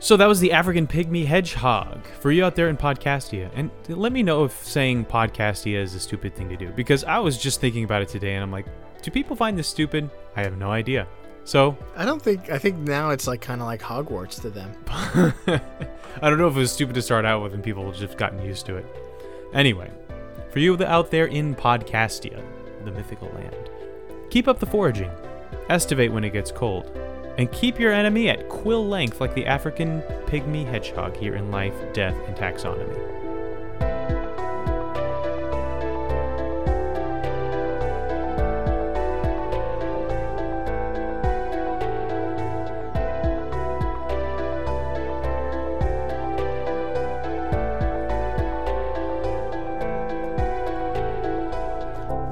[0.00, 3.50] So that was the African pygmy hedgehog for you out there in Podcastia.
[3.54, 7.18] And let me know if saying Podcastia is a stupid thing to do because I
[7.18, 8.66] was just thinking about it today and I'm like,
[9.02, 10.10] do people find this stupid?
[10.36, 11.06] I have no idea.
[11.44, 12.50] So I don't think.
[12.50, 14.72] I think now it's like kind of like Hogwarts to them.
[14.88, 18.16] I don't know if it was stupid to start out with and people have just
[18.16, 18.86] gotten used to it.
[19.52, 19.90] Anyway,
[20.50, 22.42] for you out there in Podcastia,
[22.84, 23.70] the mythical land,
[24.30, 25.10] keep up the foraging,
[25.68, 26.90] estivate when it gets cold,
[27.38, 31.74] and keep your enemy at quill length like the African pygmy hedgehog here in Life,
[31.92, 33.14] Death, and Taxonomy.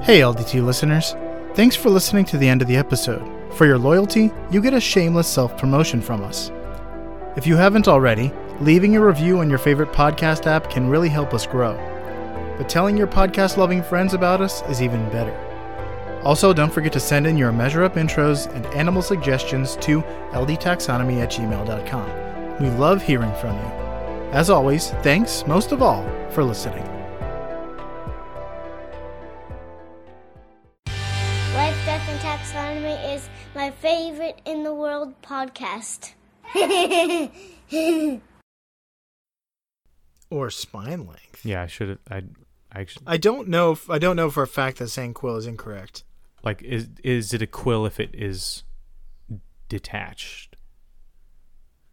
[0.03, 1.15] Hey, LDT listeners.
[1.55, 3.21] Thanks for listening to the end of the episode.
[3.53, 6.51] For your loyalty, you get a shameless self promotion from us.
[7.37, 11.31] If you haven't already, leaving a review on your favorite podcast app can really help
[11.31, 11.75] us grow.
[12.57, 15.35] But telling your podcast loving friends about us is even better.
[16.23, 20.01] Also, don't forget to send in your measure up intros and animal suggestions to
[20.31, 22.57] ldtaxonomy at gmail.com.
[22.63, 23.71] We love hearing from you.
[24.31, 26.92] As always, thanks, most of all, for listening.
[35.47, 36.13] Podcast.
[40.29, 41.45] Or spine length.
[41.45, 41.99] Yeah, I should.
[42.09, 42.23] I,
[42.71, 43.73] I actually I don't know.
[43.73, 46.03] If, I don't know for a fact that saying quill is incorrect.
[46.43, 48.63] like is is it a quill if it is
[49.69, 50.52] detached?